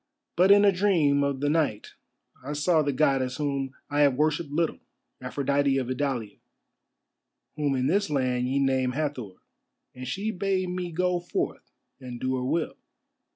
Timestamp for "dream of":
0.71-1.41